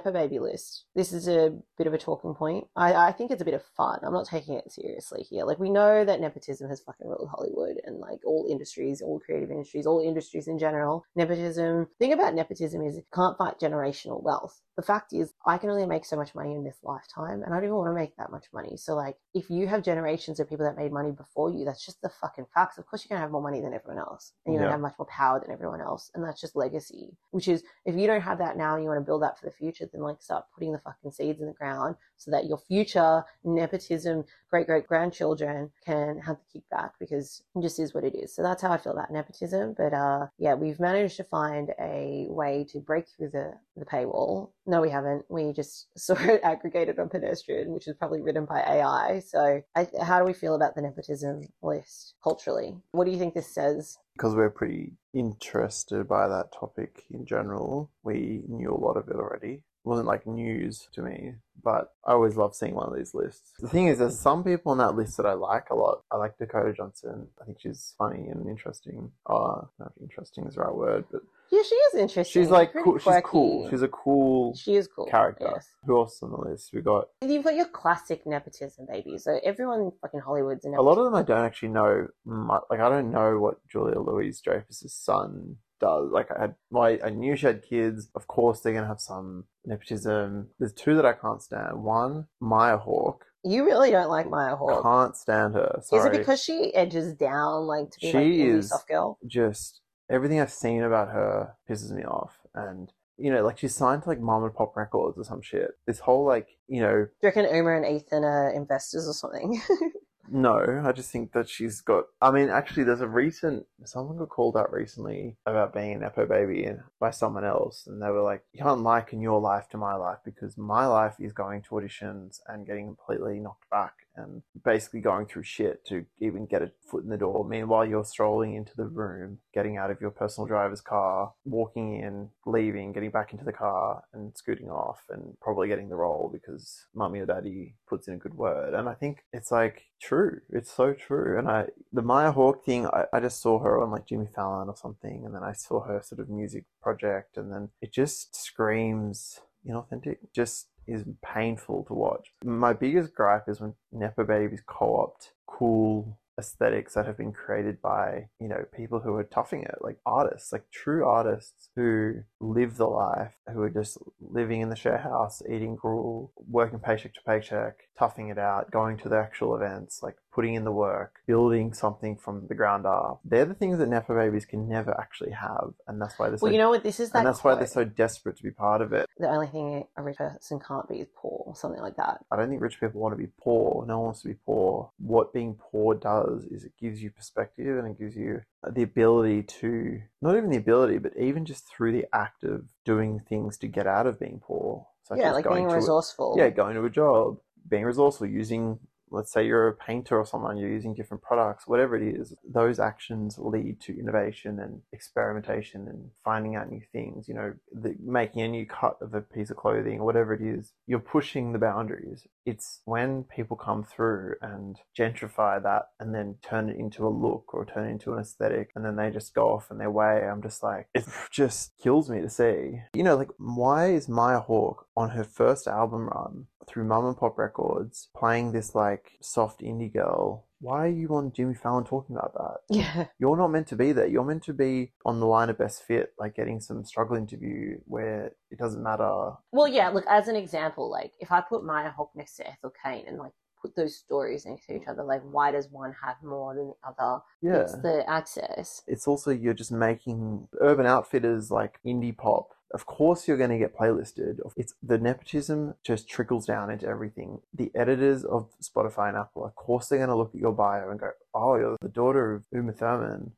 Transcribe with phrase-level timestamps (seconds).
[0.00, 0.86] Nepo baby list.
[0.94, 2.66] This is a bit of a talking point.
[2.74, 3.98] I, I think it's a bit of fun.
[4.02, 5.44] I'm not taking it seriously here.
[5.44, 9.50] Like, we know that nepotism has fucking ruled Hollywood and like all industries, all creative
[9.50, 11.04] industries, all industries in general.
[11.16, 14.62] Nepotism, thing about nepotism is it can't fight generational wealth.
[14.80, 17.56] The fact is, I can only make so much money in this lifetime, and I
[17.58, 18.78] don't even want to make that much money.
[18.78, 22.00] So, like, if you have generations of people that made money before you, that's just
[22.00, 22.78] the fucking facts.
[22.78, 24.68] Of course, you're gonna have more money than everyone else, and you're Yeah.
[24.68, 27.14] gonna have much more power than everyone else, and that's just legacy.
[27.30, 29.44] Which is, if you don't have that now, and you want to build that for
[29.44, 32.56] the future, then like start putting the fucking seeds in the ground so that your
[32.56, 38.14] future nepotism great great grandchildren can have the kickback because it just is what it
[38.16, 38.34] is.
[38.34, 39.74] So that's how I feel about nepotism.
[39.76, 44.50] But uh, yeah, we've managed to find a way to break through the the paywall.
[44.70, 45.24] No, we haven't.
[45.28, 49.20] We just saw it aggregated on pedestrian, which is probably written by AI.
[49.20, 52.76] So I, how do we feel about the nepotism list culturally?
[52.92, 53.98] What do you think this says?
[54.20, 57.90] because we're pretty interested by that topic in general.
[58.02, 59.52] We knew a lot of it already.
[59.54, 63.52] It wasn't like news to me, but I always love seeing one of these lists.
[63.60, 66.02] The thing is, there's some people on that list that I like a lot.
[66.12, 67.28] I like Dakota Johnson.
[67.40, 69.10] I think she's funny and interesting.
[69.24, 72.42] Uh, if interesting is the right word, but Yeah, she is interesting.
[72.42, 72.98] she's like cool.
[72.98, 73.70] She's cool.
[73.70, 75.06] She's a cool she is cool.
[75.06, 75.50] character.
[75.54, 75.66] Yes.
[75.84, 76.70] Who else on the list?
[76.72, 79.18] We got You've got your classic nepotism baby.
[79.18, 81.14] So everyone in fucking Hollywood's a a lot of them.
[81.14, 82.08] I don't actually know.
[82.24, 86.10] Much, like I don't know what Julia Louise Dreyfus's son does.
[86.12, 88.08] Like I had, my I, knew she had kids.
[88.14, 90.48] Of course, they're gonna have some nepotism.
[90.58, 91.82] There's two that I can't stand.
[91.82, 93.24] One, Maya Hawke.
[93.42, 94.82] You really don't like Maya Hawke.
[94.82, 95.80] Can't stand her.
[95.80, 99.18] Is it because she edges down like to be She like is- soft girl?
[99.26, 99.80] just
[100.10, 102.38] everything I've seen about her pisses me off.
[102.54, 105.72] And you know, like she's signed to like Mom and Pop Records or some shit.
[105.86, 109.60] This whole like, you know, Do you reckon Uma and Ethan are investors or something?
[110.30, 112.04] no, I just think that she's got.
[112.22, 116.26] I mean, actually, there's a recent someone got called out recently about being an Epo
[116.26, 119.76] baby and by someone else, and they were like, "You can't liken your life to
[119.76, 124.42] my life because my life is going to auditions and getting completely knocked back and
[124.64, 127.44] basically going through shit to even get a foot in the door.
[127.44, 132.30] Meanwhile, you're strolling into the room, getting out of your personal driver's car, walking in,
[132.46, 136.86] leaving, getting back into the car, and scooting off, and probably getting the role because
[136.94, 138.74] mummy or daddy puts in a good word.
[138.74, 140.40] And I think it's like true.
[140.50, 141.38] It's so true.
[141.38, 144.68] And I, the Maya Hawke thing, I, I just saw her on like Jimmy Fallon
[144.68, 148.34] or something, and then I saw her sort of music project, and then it just
[148.34, 150.18] screams inauthentic.
[150.34, 152.32] Just is painful to watch.
[152.44, 158.28] My biggest gripe is when Nepo babies co-opt cool aesthetics that have been created by,
[158.40, 162.86] you know, people who are toughing it, like artists, like true artists who live the
[162.86, 167.76] life, who are just living in the share house, eating gruel, working paycheck to paycheck,
[167.98, 172.16] toughing it out, going to the actual events, like putting in the work, building something
[172.16, 173.20] from the ground up.
[173.24, 175.74] They're the things that Nepo babies can never actually have.
[175.88, 176.82] And that's why they're so well, you know what?
[176.84, 177.18] This is that.
[177.18, 179.06] and that's why they're so desperate to be part of it.
[179.18, 182.24] The only thing a rich person can't be is poor, or something like that.
[182.30, 183.84] I don't think rich people want to be poor.
[183.86, 184.90] No one wants to be poor.
[184.98, 189.42] What being poor does is it gives you perspective and it gives you the ability
[189.44, 193.66] to, not even the ability, but even just through the act of doing things to
[193.68, 194.86] get out of being poor.
[195.04, 196.36] Such yeah, like going being to a- resourceful.
[196.38, 197.38] yeah, going to a job,
[197.68, 198.78] being resourceful, using,
[199.10, 202.78] let's say you're a painter or someone, you're using different products, whatever it is, those
[202.78, 208.42] actions lead to innovation and experimentation and finding out new things, you know, the, making
[208.42, 210.72] a new cut of a piece of clothing or whatever it is.
[210.86, 212.26] You're pushing the boundaries.
[212.50, 217.54] It's when people come through and gentrify that and then turn it into a look
[217.54, 220.26] or turn it into an aesthetic and then they just go off in their way.
[220.26, 222.80] I'm just like, it just kills me to see.
[222.92, 227.16] You know, like, why is Maya Hawke on her first album run through Mum and
[227.16, 230.46] Pop Records playing this like soft indie girl?
[230.60, 232.56] Why are you on Jimmy Fallon talking about that?
[232.80, 233.06] Yeah.
[233.18, 234.06] You're not meant to be there.
[234.06, 237.78] You're meant to be on the line of best fit, like getting some struggle interview
[237.86, 239.32] where it doesn't matter.
[239.52, 239.88] Well, yeah.
[239.88, 243.18] Look, as an example, like if I put Maya Hawke next to Ethel Cain and
[243.18, 246.68] like put those stories next to each other, like why does one have more than
[246.68, 247.22] the other?
[247.42, 247.62] Yeah.
[247.62, 248.82] It's the access.
[248.86, 252.48] it's also you're just making urban outfitters like indie pop.
[252.72, 254.38] Of course, you're going to get playlisted.
[254.56, 257.40] It's the nepotism just trickles down into everything.
[257.52, 260.88] The editors of Spotify and Apple, of course, they're going to look at your bio
[260.88, 263.32] and go, "Oh, you're the daughter of Uma Thurman.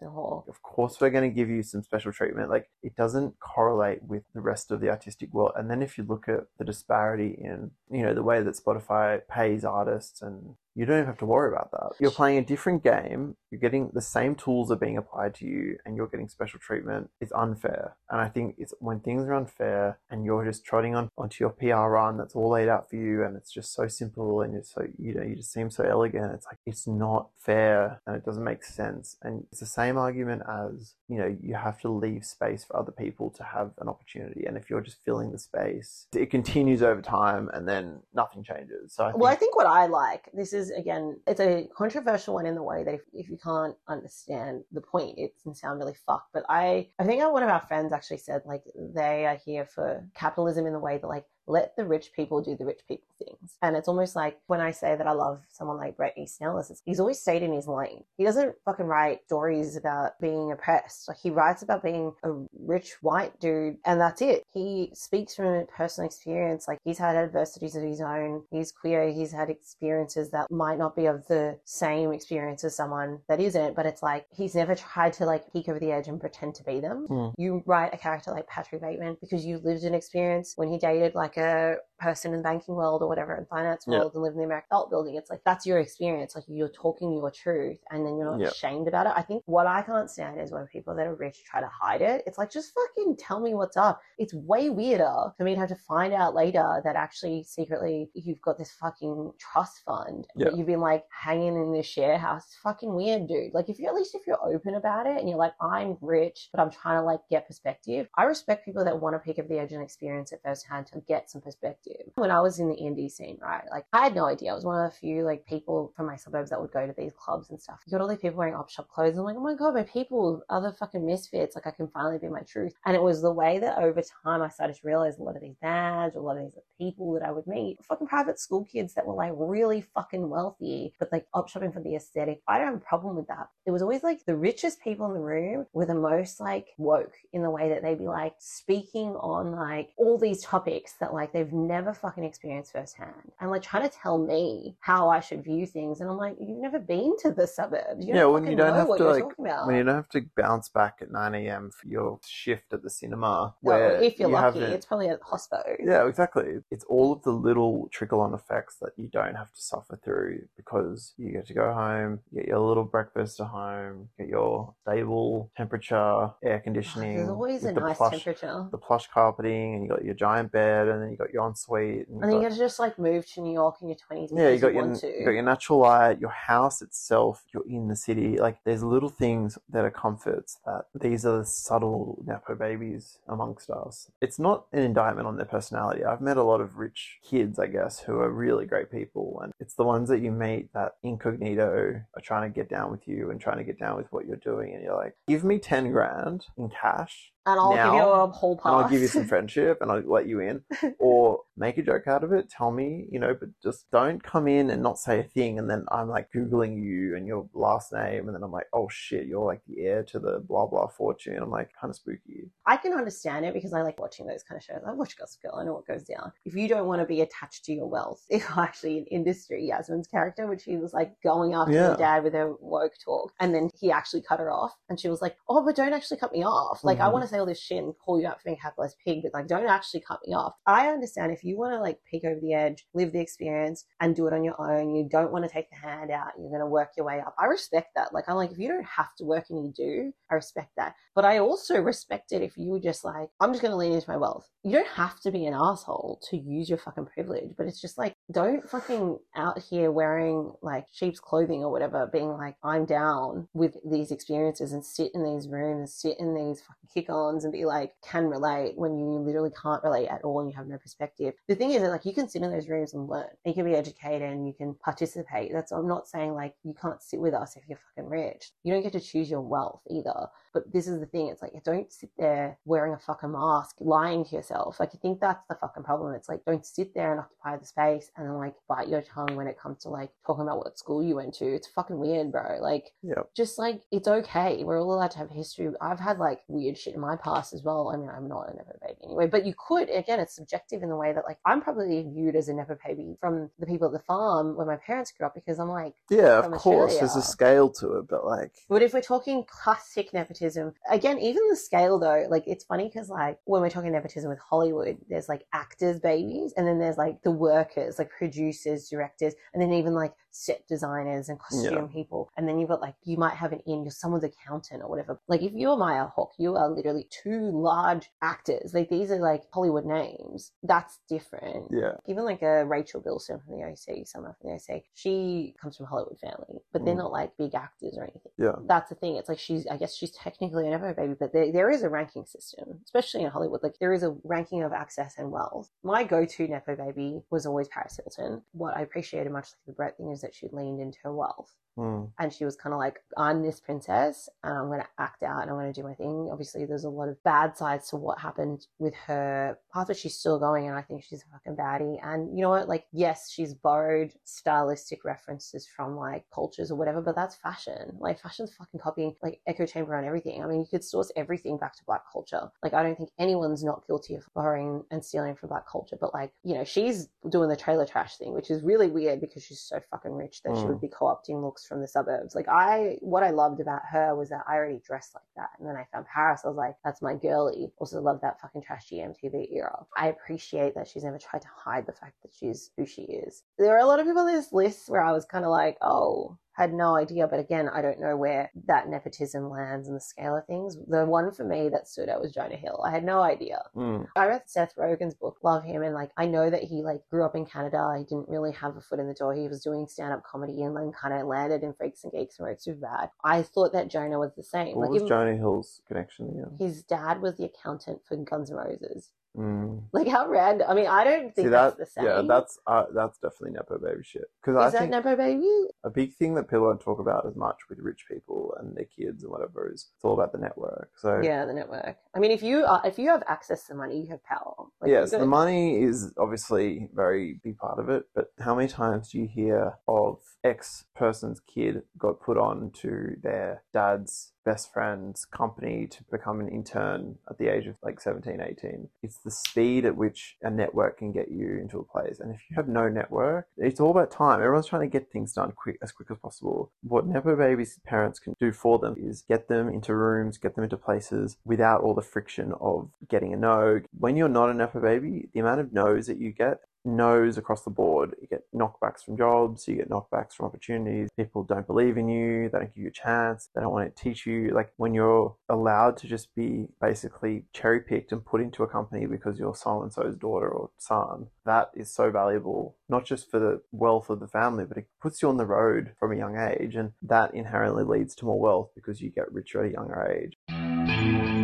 [0.00, 0.44] The whole.
[0.48, 4.24] Of course, we're going to give you some special treatment." Like it doesn't correlate with
[4.34, 5.52] the rest of the artistic world.
[5.56, 9.20] And then if you look at the disparity in, you know, the way that Spotify
[9.28, 11.96] pays artists and you don't even have to worry about that.
[11.98, 13.34] You're playing a different game.
[13.50, 17.10] You're getting the same tools are being applied to you, and you're getting special treatment.
[17.20, 21.08] It's unfair, and I think it's when things are unfair, and you're just trotting on
[21.18, 24.40] onto your PR run that's all laid out for you, and it's just so simple,
[24.40, 26.32] and it's so you know you just seem so elegant.
[26.32, 29.16] It's like it's not fair and it doesn't make sense.
[29.22, 32.92] And it's the same argument as, you know, you have to leave space for other
[32.92, 34.44] people to have an opportunity.
[34.46, 38.94] And if you're just filling the space, it continues over time and then nothing changes.
[38.94, 42.34] So I think, Well, I think what I like, this is again, it's a controversial
[42.34, 45.78] one in the way that if, if you can't understand the point, it can sound
[45.78, 46.32] really fucked.
[46.32, 48.62] But I, I think one of our friends actually said, like,
[48.94, 52.56] they are here for capitalism in the way that, like, let the rich people do
[52.56, 53.56] the rich people things.
[53.62, 56.82] And it's almost like when I say that I love someone like Bret Easton Ellis,
[56.84, 58.04] he's always stayed in his lane.
[58.16, 61.08] He doesn't fucking write stories about being oppressed.
[61.08, 64.44] Like he writes about being a rich white dude and that's it.
[64.52, 66.68] He speaks from a personal experience.
[66.68, 68.44] Like he's had adversities of his own.
[68.50, 69.08] He's queer.
[69.08, 73.74] He's had experiences that might not be of the same experience as someone that isn't,
[73.74, 76.64] but it's like he's never tried to like peek over the edge and pretend to
[76.64, 77.06] be them.
[77.08, 77.32] Mm.
[77.38, 81.14] You write a character like Patrick Bateman because you lived an experience when he dated
[81.14, 83.98] like a person in the banking world or whatever in finance Yeah.
[83.98, 85.16] world and live in the American Belt building.
[85.16, 86.34] It's like that's your experience.
[86.34, 88.48] Like you're talking your truth and then you're not Yeah.
[88.48, 89.12] ashamed about it.
[89.16, 92.02] I think what I can't stand is when people that are rich try to hide
[92.02, 92.22] it.
[92.26, 94.00] It's like just fucking tell me what's up.
[94.18, 98.40] It's way weirder for me to have to find out later that actually secretly you've
[98.42, 100.46] got this fucking trust fund Yeah.
[100.50, 102.44] that you've been like hanging in this share house.
[102.46, 103.54] It's fucking weird, dude.
[103.54, 106.48] Like if you at least if you're open about it and you're like, I'm rich,
[106.52, 108.08] but I'm trying to like get perspective.
[108.16, 111.00] I respect people that want to pick up the edge and experience it firsthand to
[111.00, 111.87] get some perspective.
[112.16, 113.64] When I was in the indie scene, right?
[113.70, 114.52] Like I had no idea.
[114.52, 116.94] I was one of the few like people from my suburbs that would go to
[116.96, 117.80] these clubs and stuff.
[117.86, 119.16] You got all these people wearing op shop clothes.
[119.16, 121.54] I'm like, oh my god, my people, other fucking misfits.
[121.54, 122.74] Like I can finally be my truth.
[122.86, 125.42] And it was the way that over time I started to realize a lot of
[125.42, 128.94] these dads, a lot of these people that I would meet, fucking private school kids
[128.94, 132.40] that were like really fucking wealthy, but like op shopping for the aesthetic.
[132.48, 133.48] I don't have a problem with that.
[133.66, 137.14] It was always like the richest people in the room were the most like woke
[137.32, 141.32] in the way that they'd be like speaking on like all these topics that like
[141.32, 145.66] they've never fucking experienced firsthand and like trying to tell me how I should view
[145.66, 146.00] things.
[146.00, 148.06] And I'm like, you've never been to the suburbs.
[148.06, 149.66] You Yeah, when you don't know have what to, you're like, talking about.
[149.66, 151.70] when you don't have to bounce back at 9 a.m.
[151.70, 155.20] for your shift at the cinema, Well, where if you're you lucky, it's probably at
[155.20, 155.62] hospo.
[155.84, 156.58] Yeah, exactly.
[156.70, 160.46] It's all of the little trickle on effects that you don't have to suffer through
[160.56, 165.50] because you get to go home, get your little breakfast at home, get your stable
[165.56, 167.16] temperature, air conditioning.
[167.16, 168.66] There's always a the nice plush, temperature.
[168.70, 171.67] The plush carpeting, and you got your giant bed, and then you got your ensuite.
[172.08, 174.30] And And then you got- to just like move to New York in your 20s
[174.32, 177.44] yeah, you got you your you got your natural light, your house itself.
[177.52, 178.38] You're in the city.
[178.38, 180.58] Like there's little things that are comforts.
[180.64, 184.10] That these are the subtle napo babies amongst us.
[184.20, 186.04] It's not an indictment on their personality.
[186.04, 189.52] I've met a lot of rich kids, I guess, who are really great people, and
[189.60, 193.30] it's the ones that you meet that incognito are trying to get down with you
[193.30, 195.92] and trying to get down with what you're doing, and you're like, give me ten
[195.92, 198.66] grand in cash, and I'll give you a whole pass.
[198.66, 200.62] and I'll give you some friendship and I'll let you in.
[201.00, 204.46] Or make a joke out of it, tell me, you know, but just don't come
[204.48, 207.92] in and not say a thing and then I'm like Googling you and your last
[207.92, 210.88] name and then I'm like, oh shit, you're like the heir to the blah blah
[210.88, 211.38] fortune.
[211.40, 212.50] I'm like kind of spooky.
[212.66, 214.82] I can understand it because I like watching those kind of shows.
[214.86, 215.54] I watch Gossip Girl.
[215.60, 216.32] I know what goes down.
[216.44, 220.08] If you don't want to be attached to your wealth, if actually in industry, Yasmin's
[220.08, 221.90] character, which she was like going after Yeah.
[221.90, 225.08] her dad with her woke talk, and then he actually cut her off, and she
[225.08, 226.82] was like, "Oh, but don't actually cut me off.
[226.84, 227.12] Like I Mhm.
[227.12, 229.20] want to say all this shit and call you out for being a capitalist pig,
[229.22, 232.24] but like don't actually cut me off." I understand if you want to like peek
[232.24, 234.94] over the edge, live the experience, and do it on your own.
[234.94, 236.32] You don't want to take the hand out.
[236.38, 237.34] You're going to work your way up.
[237.38, 238.12] I respect that.
[238.12, 240.94] Like I'm like, if you don't have to work and you do, I respect that.
[241.14, 243.92] But I also respect it if you were just like, I'm just going to lean
[243.92, 244.48] into my wealth.
[244.62, 247.98] You don't have to be an asshole to use your fucking privilege, but it's just
[247.98, 253.48] like, don't fucking out here wearing like sheep's clothing or whatever, being like, I'm down
[253.52, 257.52] with these experiences and sit in these rooms, sit in these fucking kick ons and
[257.52, 260.78] be like, can relate when you literally can't relate at all and you have no
[260.78, 261.34] perspective.
[261.48, 263.26] The thing is that like you can sit in those rooms and learn.
[263.44, 265.52] You can be educated and you can participate.
[265.52, 268.50] That's, I'm not saying like you can't sit with us if you're fucking rich.
[268.64, 270.28] You don't get to choose your wealth either.
[270.54, 271.28] But this is the thing.
[271.28, 274.80] It's like, don't sit there wearing a fucking mask, lying to yourself.
[274.80, 276.14] Like, I think that's the fucking problem.
[276.14, 279.36] It's like, don't sit there and occupy the space and then like bite your tongue
[279.36, 281.44] when it comes to like talking about what school you went to.
[281.54, 282.58] It's fucking weird, bro.
[282.60, 283.30] Like, Yep.
[283.36, 284.64] just like, it's okay.
[284.64, 285.68] We're all allowed to have history.
[285.80, 287.90] I've had like weird shit in my past as well.
[287.92, 290.88] I mean, I'm not a Nepo baby anyway, but you could, again, it's subjective in
[290.88, 293.92] the way that like, I'm probably viewed as a Nepo baby from the people at
[293.92, 296.98] the farm where my parents grew up because I'm like, Yeah, of course.
[296.98, 301.48] There's a scale to it, but like but if we're talking classic nepotism, again, even
[301.48, 305.28] the scale though, like it's funny because like when we're talking nepotism with Hollywood, there's
[305.28, 309.94] like actors' babies, and then there's like the workers, like producers, directors, and then even
[309.94, 313.60] like set designers and costume people, and then you've got like you might have an
[313.66, 315.20] in, you're someone's accountant or whatever.
[315.28, 318.72] Like if you're Maya Hawke, you are literally two large actors.
[318.74, 320.52] Like these are like Hollywood names.
[320.62, 321.66] That's different.
[321.70, 321.92] Yeah.
[322.06, 325.86] Even like a Rachel Bilson from the OC, someone from the OC, she comes from
[325.86, 326.98] a Hollywood family, but they're Mm.
[326.98, 328.32] not like big actors or anything.
[328.38, 328.52] Yeah.
[328.66, 329.16] That's the thing.
[329.16, 331.88] It's like she's, I guess she's technically an Nepo baby, but there, there is a
[331.88, 333.62] ranking system, especially in Hollywood.
[333.62, 335.70] Like there is a ranking of access and wealth.
[335.82, 338.42] My go-to Nepo baby was always Paris Hilton.
[338.52, 341.54] What I appreciated much like the Bret thing is that she leaned into her wealth
[341.78, 342.10] Mm.
[342.18, 345.42] and she was kind of like, I'm this princess and I'm going to act out
[345.42, 346.28] and I'm going to do my thing.
[346.32, 350.16] Obviously, there's a lot of bad sides to what happened with her path, but she's
[350.18, 351.98] still going and I think she's a fucking baddie.
[352.02, 352.68] And you know what?
[352.68, 357.96] Like, yes, she's borrowed stylistic references from like cultures or whatever, but that's fashion.
[358.00, 360.42] Like, fashion's fucking copying like echo chamber on everything.
[360.42, 362.50] I mean, you could source everything back to black culture.
[362.62, 366.12] Like, I don't think anyone's not guilty of borrowing and stealing from black culture, but
[366.12, 369.60] like, you know, she's doing the trailer trash thing, which is really weird because she's
[369.60, 370.68] so fucking rich that she Mm.
[370.68, 372.34] would be co-opting looks from the suburbs.
[372.34, 375.68] Like I, what I loved about her was that I already dressed like that, and
[375.68, 376.42] then I found Paris.
[376.44, 377.70] I was like, that's my girly.
[377.78, 379.84] Also love that fucking trashy MTV era.
[379.96, 383.42] I appreciate that she's never tried to hide the fact that she's who she is.
[383.58, 385.76] There are a lot of people on this list where I was kind of like,
[385.82, 386.38] oh.
[386.58, 390.36] Had no idea, but again, I don't know where that nepotism lands in the scale
[390.36, 390.76] of things.
[390.88, 392.82] The one for me that stood out was Jonah Hill.
[392.84, 393.62] I had no idea.
[393.76, 394.08] Mm.
[394.16, 397.24] I read Seth Rogen's book, love him, and like I know that he like grew
[397.24, 397.94] up in Canada.
[397.96, 399.34] He didn't really have a foot in the door.
[399.34, 402.40] He was doing stand up comedy and then kind of landed in Freaks and Geeks
[402.40, 403.10] and wrote super bad.
[403.22, 404.74] I thought that Jonah was the same.
[404.76, 406.56] What like was even- Jonah Hill's connection again?
[406.58, 409.12] his dad was the accountant for Guns N' Roses.
[409.38, 409.84] Mm.
[409.92, 410.66] Like how random.
[410.68, 411.78] I mean, I don't think See that's that?
[411.78, 412.04] the same.
[412.06, 414.24] Yeah, that's uh, that's definitely nepo baby shit.
[414.42, 415.48] Because I that think Nepo baby?
[415.84, 418.86] a big thing that people don't talk about as much with rich people and their
[418.86, 420.90] kids and whatever is it's all about the network.
[420.96, 421.96] So Yeah, the network.
[422.14, 424.54] I mean, if you are, if you have access to money, you have power.
[424.80, 428.66] Like, yes, the money is obviously a very big part of it, but how many
[428.68, 434.72] times do you hear of X person's kid got put on to their dad's best
[434.72, 438.88] friend's company to become an intern at the age of like 17, 18?
[439.02, 442.20] It's the speed at which a network can get you into a place.
[442.20, 444.40] And if you have no network, it's all about time.
[444.40, 446.72] Everyone's trying to get things done quick as quick as possible.
[446.82, 450.64] What Nepo babies' parents can do for them is get them into rooms, get them
[450.64, 453.80] into places without all the friction of getting a no.
[453.98, 457.62] When you're not a Nepo baby, the amount of no's that you get no's across
[457.62, 458.14] the board.
[458.20, 461.08] You get knockbacks from jobs, you get knockbacks from opportunities.
[461.16, 464.02] People don't believe in you, they don't give you a chance, they don't want to
[464.02, 464.50] teach you.
[464.50, 469.06] Like when you're allowed to just be basically cherry picked and put into a company
[469.06, 473.38] because you're so and so's daughter or son, that is so valuable, not just for
[473.38, 476.36] the wealth of the family, but it puts you on the road from a young
[476.36, 476.76] age.
[476.76, 481.37] And that inherently leads to more wealth because you get richer at a younger age.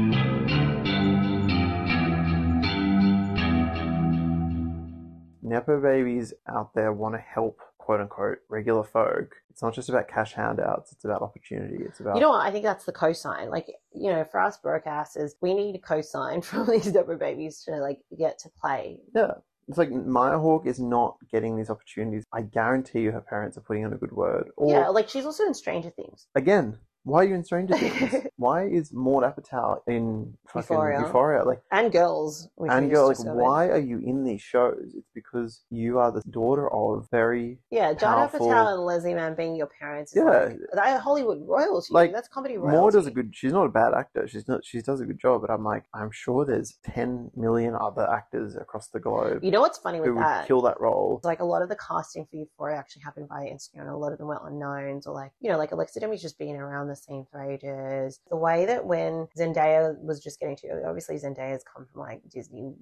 [5.44, 9.36] Nepo babies out there want to help quote unquote regular folk.
[9.50, 11.84] It's not just about cash handouts, it's about opportunity.
[11.84, 12.44] It's about You know what?
[12.44, 13.50] I think that's the cosign.
[13.50, 17.76] Like, you know, for us broadcasters, we need a cosign from these Nepo babies to
[17.76, 18.98] like get to play.
[19.14, 19.34] Yeah.
[19.68, 22.24] It's like Maya Hawke is not getting these opportunities.
[22.32, 24.50] I guarantee you her parents are putting in a good word.
[24.56, 26.26] Or yeah, like she's also in Stranger Things.
[26.34, 28.26] again, why are you in Stranger Things?
[28.36, 31.00] why is Maude Apatow in fucking Euphoria.
[31.00, 31.44] Euphoria?
[31.44, 32.48] Like And girls.
[32.56, 33.24] we and girls.
[33.24, 34.92] like why are you in these shows?
[34.96, 39.34] It's because you are the daughter of very Yeah, John powerful- Patel and Leslie Mann
[39.34, 40.12] being your parents.
[40.16, 40.52] Yeah.
[40.74, 41.88] like, Hollywood royalty.
[41.90, 42.76] Like, that's comedy royalty.
[42.78, 43.30] Maud does a good.
[43.34, 44.26] She's not a bad actor.
[44.26, 44.64] She's not.
[44.64, 45.42] She does a good job.
[45.42, 49.60] But I'm like, I'm sure there's 10 million other actors across the globe You know
[49.60, 50.46] what's funny with who would that?
[50.46, 51.20] kill that role.
[51.24, 53.92] like a lot of the casting for Euphoria actually happened via Instagram.
[53.92, 56.56] A lot of them were unknowns, or like you know, like Alexa Demie's just being
[56.56, 58.20] around the scene for ages.
[58.30, 62.74] The way that when Zendaya was just getting to, obviously Zendaya's come from like Disney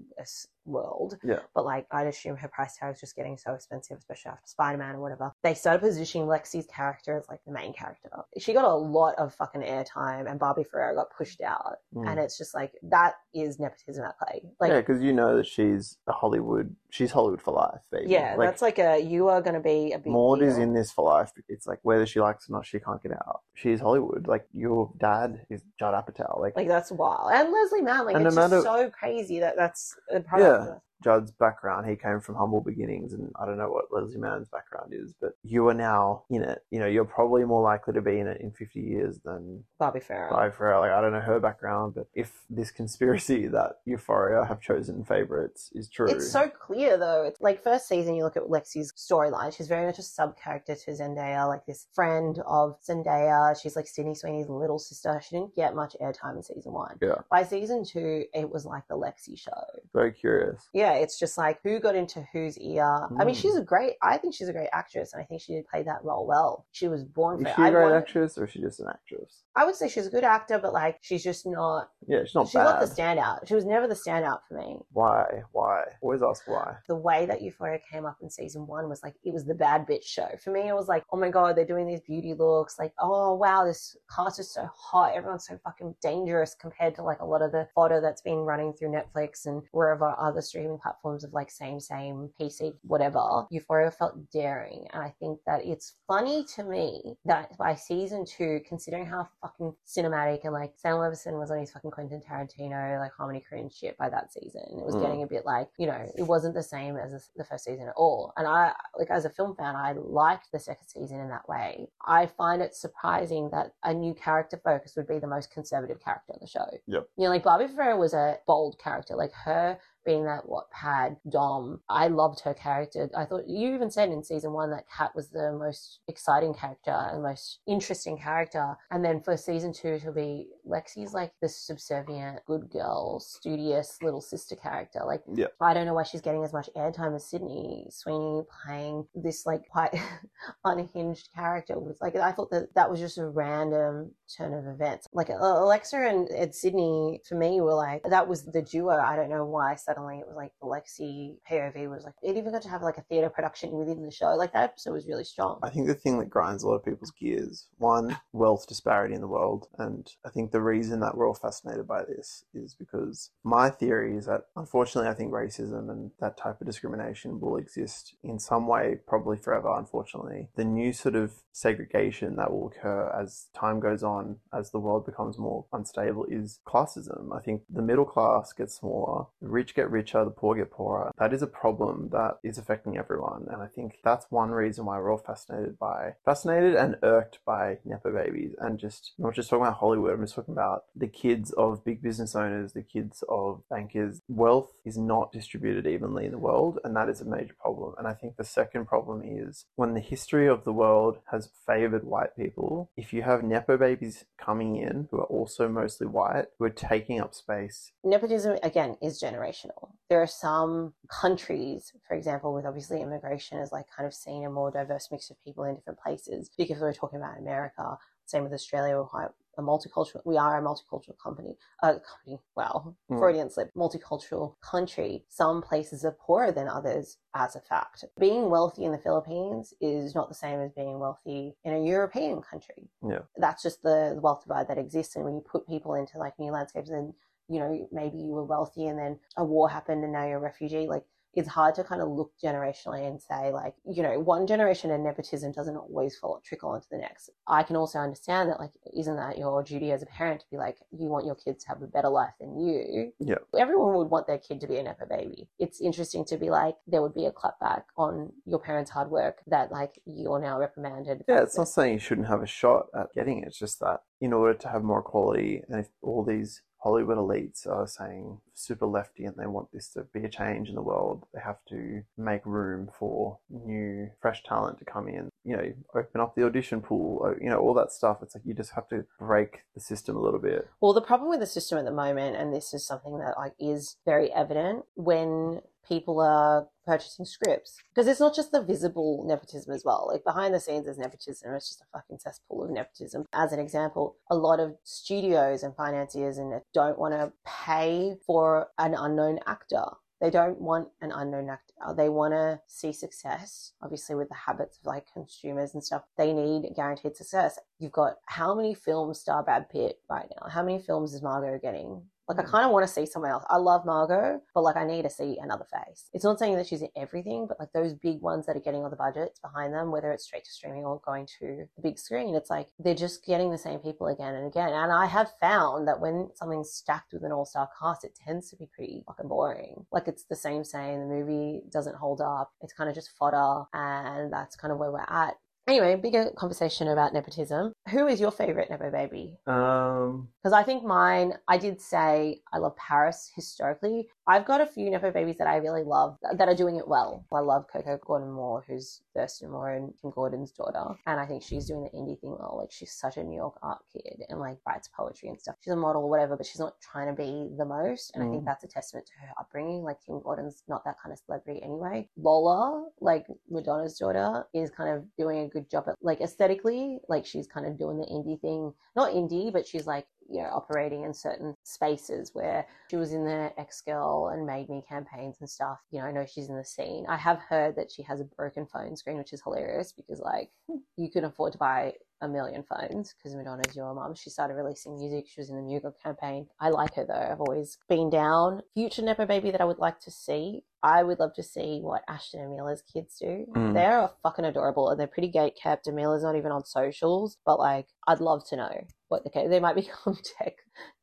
[0.64, 1.40] world, Yeah.
[1.54, 4.78] but like I'd assume her price tag was just getting so expensive, especially after Spider
[4.78, 5.32] Man or whatever.
[5.42, 8.10] They started positioning Lexi's character as like the main character.
[8.38, 12.08] She got a lot of fucking airtime, and Barbie Ferreira got pushed out, Mm.
[12.08, 14.42] and it's just like that is nepotism at play.
[14.60, 16.74] Like yeah, because you know that she's a Hollywood.
[16.92, 18.10] She's Hollywood for life, baby.
[18.10, 20.74] Yeah, like, that's like a you are going to be a big Maude is in
[20.74, 21.32] this for life.
[21.48, 23.40] It's like whether she likes it or not, she can't get out.
[23.54, 24.26] She's Hollywood.
[24.26, 26.38] Like your dad is Judd Apatow.
[26.38, 27.30] Like, like that's wild.
[27.32, 30.68] And Leslie Mann, like And it's no just so crazy that that's a product.
[30.68, 30.74] Yeah.
[31.02, 34.92] Judd's background, he came from humble beginnings, and I don't know what Leslie Mann's background
[34.92, 36.64] is, but you are now in it.
[36.70, 40.00] You know, you're probably more likely to be in it in 50 years than Bobby
[40.00, 40.30] Farrow.
[40.30, 40.80] Barbie Ferreira.
[40.80, 45.70] Like, I don't know her background, but if this conspiracy that Euphoria have chosen favorites
[45.74, 47.24] is true, It's so clear though.
[47.24, 49.54] It's like first season, you look at Lexi's storyline.
[49.56, 53.60] She's very much a sub character to Zendaya, like this friend of Zendaya.
[53.60, 55.20] She's like Sydney Sweeney's little sister.
[55.22, 56.98] She didn't get much airtime in season one.
[57.00, 57.16] Yeah.
[57.30, 59.50] By season two, it was like the Lexi show.
[59.94, 60.68] Very curious.
[60.72, 62.84] Yeah, it's just like who got into whose ear.
[63.18, 63.40] I mean, Mm.
[63.40, 63.94] she's a great.
[64.02, 66.66] I think she's a great actress, and I think she did play that role well.
[66.72, 67.56] She was born for Is it.
[67.56, 69.42] she a I, great actress or is she just an actress?
[69.54, 71.90] I would say she's a good actor, but like she's just not.
[72.06, 72.64] Yeah, she's not she's bad.
[72.64, 73.46] not the standout.
[73.46, 74.78] She was never the standout for me.
[74.92, 75.42] Why?
[75.52, 75.84] Why?
[76.00, 76.76] Always ask why.
[76.88, 79.86] the way that Euphoria came up in season one was like it was the bad
[79.86, 80.28] bitch show.
[80.42, 82.78] For me, it was like, oh my god, they're doing these beauty looks.
[82.78, 85.14] Like, oh wow, this cast is so hot.
[85.14, 88.72] Everyone's so fucking dangerous compared to like a lot of the photo that's been running
[88.72, 93.46] through Netflix and wherever other streaming platforms of like same same PC whatever.
[93.50, 98.60] Euphoria felt daring, and I think that it's funny to me that by season two,
[98.66, 103.12] considering how fucking cinematic and like Sam Levinson was on his fucking Quentin Tarantino like
[103.16, 105.02] Harmony Korine shit by that season, it was Mm.
[105.02, 107.88] getting a bit like you know it wasn't the same as the- the first season
[107.88, 108.32] at all.
[108.36, 111.88] And I like as a film fan, I liked the second season in that way.
[112.06, 116.32] I find it surprising that a new character focus would be the most conservative character
[116.32, 116.66] on the show.
[116.86, 117.08] Yep.
[117.16, 120.70] You know, like Barbie Ferreira was a bold character, like her her being that what
[120.70, 121.80] pad dom.
[121.88, 123.08] I loved her character.
[123.16, 126.90] I thought you even said in season one that kat was the most exciting character
[126.90, 128.76] and most interesting character.
[128.90, 134.20] And then for season two she'll be lexi's like the subservient good girl studious little
[134.20, 135.00] sister character.
[135.06, 135.46] Like Yeah.
[135.60, 139.62] i don't know why she's getting as much airtime as sydney sweeney playing this like
[139.68, 139.94] quite
[140.64, 141.98] unhinged character was.
[142.00, 145.06] Like i thought that that was just a random turn of events.
[145.12, 148.90] Like alexa and ed sydney for me were like that was the duo.
[148.96, 152.62] I don't know why suddenly it was like lexi pov was like it even got
[152.62, 155.58] to have like a theater production within the show like that episode was really strong
[155.62, 159.20] I think the thing that grinds a lot of people's gears, one, wealth disparity in
[159.20, 159.68] the world.
[159.78, 164.16] And I think the reason that we're all fascinated by this is because my theory
[164.16, 168.66] is that unfortunately, I think racism and that type of discrimination will exist in some
[168.66, 170.48] way, probably forever, unfortunately.
[170.56, 175.06] The new sort of segregation that will occur as time goes on, as the world
[175.06, 177.36] becomes more unstable, is classism.
[177.36, 181.12] I think the middle class gets smaller, the rich get richer, the poor get poorer.
[181.18, 183.46] That is a problem that is affecting everyone.
[183.50, 187.78] And I think that's one reason why we're all fascinated by, fascinated and irked by
[187.84, 188.54] Nepo babies.
[188.58, 191.84] And just, I'm not just talking about Hollywood, I'm just talking about the kids of
[191.84, 194.20] big business owners, the kids of bankers.
[194.28, 197.94] Wealth is not distributed evenly in the world, and that is a major problem.
[197.98, 202.04] And I think the second problem is when the history of the world has favored
[202.04, 206.64] white people, if you have Nepo babies coming in who are also mostly white, who
[206.64, 209.71] are taking up space nepotism again is generational
[210.10, 214.50] there are some countries for example with obviously immigration is like kind of seeing a
[214.50, 218.52] more diverse mix of people in different places because we're talking about america same with
[218.52, 223.18] australia we're quite a multicultural we are a multicultural company uh company wow Mm.
[223.18, 228.84] freudian slip multicultural country some places are poorer than others as a fact being wealthy
[228.84, 233.20] in the philippines is not the same as being wealthy in a european country Yeah.
[233.36, 236.38] that's just the, the wealth divide that exists and when you put people into like
[236.38, 237.12] new landscapes and
[237.48, 240.40] you know, maybe you were wealthy and then a war happened and now you're a
[240.40, 240.86] refugee.
[240.88, 244.90] Like, it's hard to kind of look generationally and say, like, you know, one generation
[244.90, 247.30] of nepotism doesn't always follow, trickle onto the next.
[247.46, 250.58] I can also understand that, like, isn't that your duty as a parent to be
[250.58, 253.12] like, you want your kids to have a better life than you?
[253.18, 253.36] Yeah.
[253.58, 255.48] Everyone would want their kid to be a Nepo baby.
[255.58, 259.38] It's interesting to be like, there would be a clapback on your parents' hard work
[259.46, 261.24] that, like, you're now reprimanded.
[261.26, 263.46] Yeah, it's not saying you shouldn't have a shot at getting it.
[263.46, 267.66] It's just that in order to have more equality, and if all these Hollywood elites
[267.66, 271.24] are saying super lefty and they want this to be a change in the world,
[271.32, 275.28] they have to make room for new, fresh talent to come in.
[275.44, 278.18] You know, open up the audition pool, you know, all that stuff.
[278.22, 280.68] It's like you just have to break the system a little bit.
[280.80, 283.54] Well, the problem with the system at the moment, and this is something that like
[283.60, 289.72] is very evident when people are purchasing scripts, because it's not just the visible nepotism
[289.72, 290.08] as well.
[290.12, 291.54] Like behind the scenes, there's nepotism.
[291.54, 293.24] It's just a fucking cesspool of nepotism.
[293.32, 298.68] As an example, a lot of studios and financiers and don't want to pay for
[298.78, 299.84] an unknown actor.
[300.20, 301.94] They don't want an unknown actor.
[301.96, 306.04] They want to see success, obviously, with the habits of like consumers and stuff.
[306.16, 307.58] They need guaranteed success.
[307.80, 310.48] You've got how many films star Brad Pitt right now?
[310.48, 312.02] How many films is Margot getting?
[312.36, 313.44] Like, I kind of want to see someone else.
[313.48, 316.08] I love Margot, but like, I need to see another face.
[316.12, 318.82] It's not saying that she's in everything, but like those big ones that are getting
[318.82, 321.98] all the budgets behind them, whether it's straight to streaming or going to the big
[321.98, 324.72] screen, it's like they're just getting the same people again and again.
[324.72, 328.50] And I have found that when something's stacked with an all star cast, it tends
[328.50, 329.86] to be pretty fucking boring.
[329.92, 333.64] Like, it's the same saying the movie doesn't hold up, it's kind of just fodder,
[333.72, 335.34] and that's kind of where we're at
[335.68, 337.72] Anyway, bigger conversation about nepotism.
[337.90, 339.38] Who is your favorite nepo baby?
[339.46, 344.08] Um, Because I think mine, I did say I love Paris historically.
[344.26, 347.24] I've got a few Nepo babies that I really love that are doing it well.
[347.32, 350.94] I love Coco Gordon Moore, who's Thurston Moore and Kim Gordon's daughter.
[351.06, 352.56] And I think she's doing the indie thing well.
[352.60, 355.56] Like, she's such a New York art kid and like writes poetry and stuff.
[355.60, 358.12] She's a model or whatever, but she's not trying to be the most.
[358.14, 358.46] And I think Mm.
[358.46, 359.82] that's a testament to her upbringing.
[359.82, 362.08] Like, Kim Gordon's not that kind of celebrity anyway.
[362.16, 366.98] Lola, like Madonna's daughter, is kind of doing a good job at like aesthetically.
[367.08, 368.72] Like, she's kind of doing the indie thing.
[368.96, 373.24] Not indie, but she's like, you know, operating in certain spaces where she was in
[373.24, 375.78] the X Girl and Made Me campaigns and stuff.
[375.90, 377.04] You know, I know she's in the scene.
[377.08, 380.50] I have heard that she has a broken phone screen, which is hilarious because, like,
[380.96, 384.14] you can afford to buy a million phones because Madonna's your mum.
[384.14, 385.26] She started releasing music.
[385.28, 386.46] She was in the Mugo campaign.
[386.58, 387.28] I like her though.
[387.30, 388.62] I've always been down.
[388.74, 390.62] Future Nepo baby that I would like to see.
[390.82, 393.46] I would love to see what Ashton and Mila's kids do.
[393.54, 393.74] Mm.
[393.74, 395.86] They're fucking adorable and they're pretty gate kept.
[395.86, 399.60] And Mila's not even on socials, but like, I'd love to know what the they
[399.60, 400.54] might become tech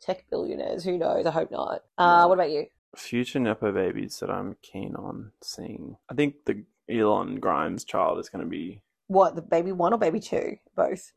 [0.01, 0.83] tech billionaires.
[0.83, 1.25] Who knows?
[1.25, 1.83] I hope not.
[1.97, 2.65] Uh, what about you?
[2.95, 5.97] future nepo babies that I'm keen on seeing.
[6.09, 8.81] I think the Elon Grimes child is going to be.
[9.09, 10.55] What the baby one or baby two?
[10.75, 11.11] Both.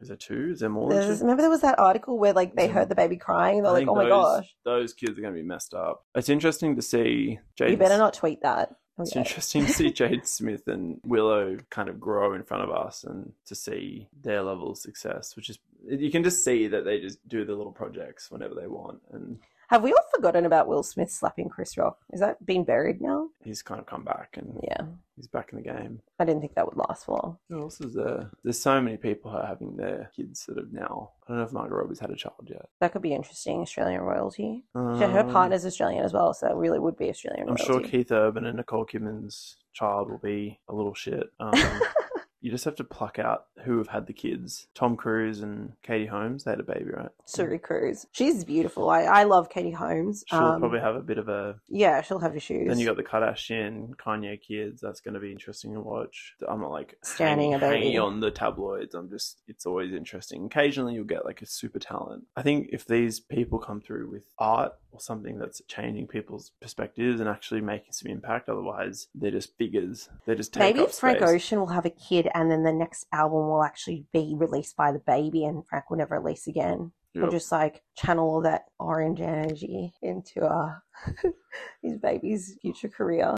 [0.00, 0.50] Is there two?
[0.52, 0.88] Is there more?
[0.88, 1.24] than There's, two?
[1.24, 2.72] remember there was that article where like they Yeah.
[2.72, 3.62] heard the baby crying.
[3.62, 4.56] They're I like, think oh my those, gosh.
[4.64, 6.06] those kids are going to be messed up.
[6.14, 7.40] It's interesting to see.
[7.56, 8.70] Jade, You better not tweet that.
[8.98, 9.20] Oh, it's Okay.
[9.20, 13.32] interesting to see Jade Smith and Willow kind of grow in front of us and
[13.46, 17.18] to see their level of success, which is you can just see that they just
[17.28, 21.10] do the little projects whenever they want, and Have we all forgotten about Will Smith
[21.10, 21.98] slapping Chris Rock?
[22.12, 23.28] Is that been buried now?
[23.44, 24.86] he's kind of come back and Yeah.
[25.16, 26.00] he's back in the game.
[26.18, 27.38] I didn't think that would last for long.
[27.50, 28.30] Who else is there?
[28.42, 31.10] There's so many people who are having their kids that have now.
[31.26, 32.66] I don't know if Margot Robbie's had a child yet.
[32.80, 33.60] That could be interesting.
[33.60, 34.64] Australian royalty.
[34.74, 37.64] She- her Um, partner's Australian as well, so that really would be Australian I'm royalty.
[37.64, 41.30] sure Keith Urban and Nicole Kidman's child will be a little shit.
[41.40, 41.52] Um,
[42.40, 44.68] you just have to pluck out who have had the kids.
[44.74, 47.08] Tom Cruise and Katie Holmes, they had a baby, right?
[47.26, 48.06] Suri Cruise.
[48.12, 48.88] She's beautiful.
[48.90, 50.22] I, I love Katie Holmes.
[50.28, 51.56] She'll Um, probably have a bit of a.
[51.68, 52.68] Yeah, she'll have issues.
[52.68, 54.80] Then you got the Kardashian, Kanye kids.
[54.80, 56.34] That's going to be interesting to watch.
[56.48, 57.84] I'm not like Standing hanging, a baby.
[57.86, 58.94] hanging on the tabloids.
[58.94, 60.46] I'm just, it's always interesting.
[60.46, 62.24] Occasionally you'll get like a super talent.
[62.36, 67.20] I think if these people come through with art or something that's changing people's perspectives
[67.20, 70.08] and actually making some impact, otherwise they're just figures.
[70.24, 71.20] They're just take Maybe Frank.
[71.22, 74.92] Ocean will have a kid and then the next album will actually be released by
[74.92, 76.92] the baby and Frank will never release again.
[77.14, 77.30] Yep.
[77.32, 80.74] just like channel all that orange energy into uh
[81.82, 83.34] his baby's future career.